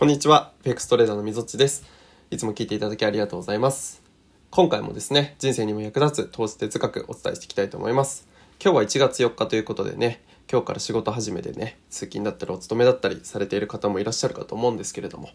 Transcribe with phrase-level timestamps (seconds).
[0.00, 1.84] こんにちは、フェクストレーダーのみぞっちです。
[2.30, 4.02] いつも聞いていただきありがとうございます。
[4.50, 8.26] 今回もですね、人生にも役立つ投資哲学お伝えしていきたいと思います。
[8.64, 15.28] 今日は1月4日ということでね、今日から仕事始めでね、通勤だったりお勤めだったりされている方もいらっしゃるかと思うんですけれども、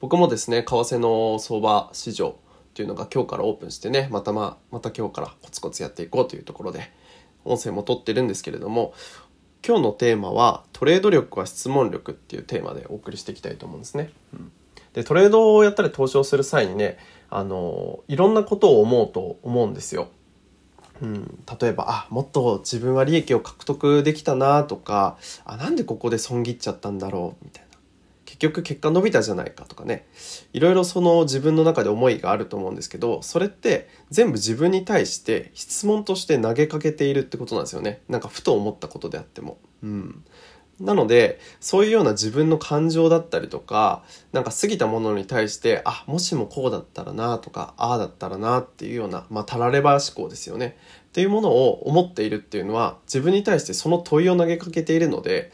[0.00, 2.34] 僕もですね、為替の相場市場
[2.74, 6.90] というのが今日からオープンしてね、またまあ、また今日からコツコツやっていこうというところで、
[7.44, 8.94] 音声も撮ってるんですけれども、
[9.66, 14.10] 今日のテーマはトレード力は質問力っていうテーマでお送りしていきたいと思うんですね。
[14.32, 14.52] うん
[14.92, 16.98] でトレードをやったり投資をする際にね
[17.30, 20.08] あのいろんなことを思うと思うんですよ。
[21.00, 27.67] うん、例えばあもっと自分は利益を獲得できたなとかあなんでここで損切っちゃったんだろうみたいな
[28.28, 30.06] 結局結果伸びたじゃないかとかね
[30.52, 39.56] いろいろその自分の中で思いがあると思うんですけどそれって全部自分に対して質問として投げかけているってことなんですよねなんかふと思ったことであっても。
[39.82, 40.24] うん
[40.80, 50.76] なので、そういうような自分の感情だったりとか、なんか過ぎたものに対して、あ、もしもこうだったらなとか、ああだったらなっていうような、まあ、たられば思考ですよね。
[51.08, 55.50] っていうものを思っているっていうのは、自分に対してその問いを投げかけているので、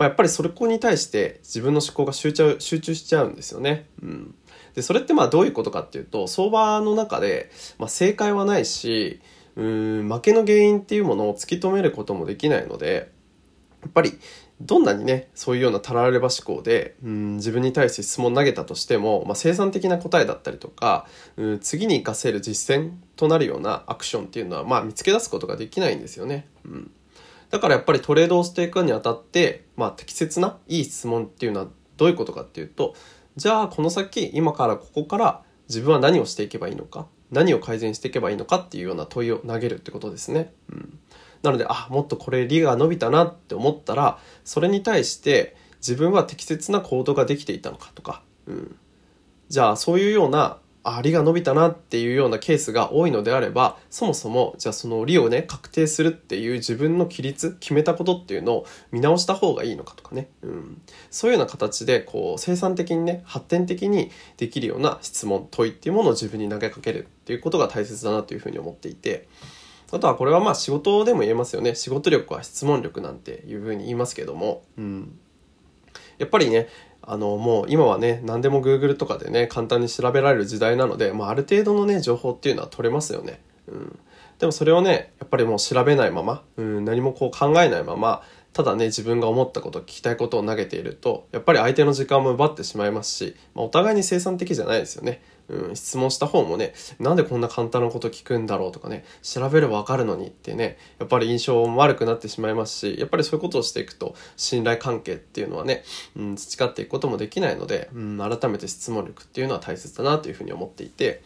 [0.00, 3.84] まあ、やっぱりそれこに対して自分の思考が集中集中しちゃうんですよね。
[4.02, 4.34] うん。
[4.74, 9.20] で、それってまあどういうことかっていうと、相場の中で、まあ、正解はないし、
[9.56, 13.12] うん、負けの原因っていうものを突き止めることもできないので、
[13.82, 14.18] やっぱり
[14.62, 21.06] どんなにねそういうようなたられば思考でうん自分に対して質問投げたとしても、まあ、生産的な答えだったりとか
[21.36, 26.48] うん次に活かせる実践となるようなアクションっていうのは、まあ、見つけ出すことができないんですよね。
[26.64, 26.90] うん
[27.50, 32.94] だからやっぱりトレードをしていくにあたって、まあ、適切ないい質問っていうのはどういうことかっていうと
[33.36, 40.52] じゃあこの先今からここから自分は何をしていけばいいのか何を改善していけばいいのかっていうような問いを投げるってことですね。
[40.70, 40.98] うん
[41.42, 48.76] なので、あ、もっとこれ利が伸びたなって思ったら、それに対して自分は適切な行動ができていたのかとか、うん。
[49.48, 60.30] じゃあそういうような、あ、利が伸びたなっていうようなケースが多いのであれば、そもそも、じゃあその利をね、確定するっていう自分の規律、決めたことっていうのを見直した方がいいのかとかね。
[60.42, 60.82] うん。
[61.10, 69.28] そういうような形で、こう、生産的にね、発展的にできるような質問、問いっていうものを自分に投げかけるっていうことが大切だなというふうに思っていて、
[69.92, 71.74] あとはこれはまあ仕事でも言えますよね。
[71.74, 75.18] 仕事力は質問力なんていうふうに言いますけども、うん。
[76.18, 76.68] やっぱりね、
[77.10, 83.40] あのもう今はね、何でも Google とかでね、簡単に調べられる時代なので、まあある程度のね、情報っていうのは取れますよね。
[83.66, 83.98] うん。
[84.38, 88.22] でもそれをね、やっぱりもう調べないまま、うん、何もこう考えないまま、
[88.52, 95.22] ただね、自分が思ったこと、聞きたいことを投げていると、やっぱり相手の時間も奪ってしまいますし、まあ、お互いに生産的じゃないですよね。
[95.48, 105.82] うん、質問した方もね、なんでこんな簡単なこと聞くんだろうとかね、調べればわかるのにってね、やっぱり印象も悪くなってしまいますし、やっぱりそういうことをしていくと、信頼関係っていうのはね、
[106.16, 111.22] うん、培っていくこともできないので、うん、改めて質問力っていうのは大切だなというふうに思っていて、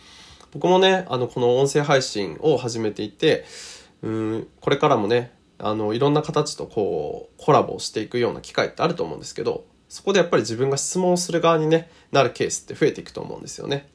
[0.52, 3.44] 僕もね、あの、この音声配信を始めていて、
[4.02, 13.88] うん、これからもね、あの、いろんな形とこう、コラボしていくような機会ってあると思うんですけど、そこでやっぱり自分が質問をする側にね、なるケースって増えていくと思うんですよね。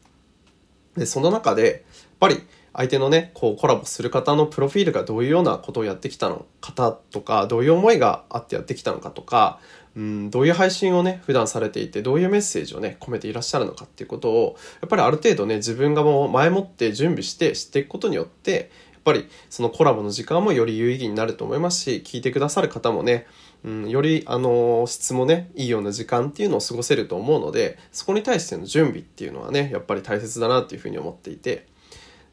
[0.96, 1.81] で、その中で、やっ
[2.20, 2.42] ぱり
[2.74, 9.59] 相手のね、こうコラボする方のプロフィールがどういうようなことをやってきたの方とか、どういう思いがあってやってきたのかとか、
[9.96, 18.72] うん、どういう配信をね、普段されていて、どういうメッセージをね、込めていらっしゃるのかっていうことを、やっぱりある程度ね、自分がもう前もって準備して知っていくことによって、
[19.09, 23.25] ぱりそのコラボの時間もより有意義になると思いますし、聞いてくださる方もね、
[23.64, 31.68] うん、より、あの質もね、いいような時間っていうのを過ごせると思うので、そこに対しての準備っていうのはね、やっぱり大切だなっていうふうに思っていて、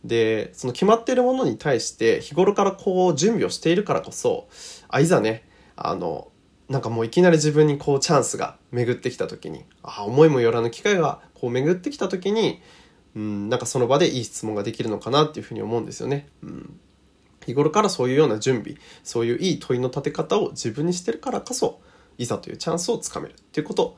[0.05, 4.49] で、その決まっているものに対して日頃からこう準備をしているからこそ、
[4.89, 6.29] あ、いざね、あの、
[6.69, 12.61] なんかもういきなり自分にこうチャンスが巡ってきた時に、あ、思いもよらぬ機会がこう巡ってきた時に、
[13.17, 16.29] うん、なんかその場でいい質問ができるのかなっていうふうに思うんですよね。
[16.43, 16.79] うん。
[17.47, 21.81] 日頃からそういうような準備、そういういい問いの立て方を自分にしてるからこそ、
[22.19, 23.97] いざというチャンスをつかめるっていうこと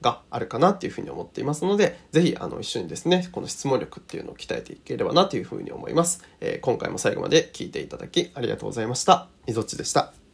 [0.00, 6.24] があるかなっていうふうに思っていますので、ぜひあの一緒にですね、この質問力っていうのを鍛えていければなというふうに思います。
[6.40, 9.28] えー今回も最後まで聞いていただきありがとうございました。
[9.46, 10.25] みぞっちでした。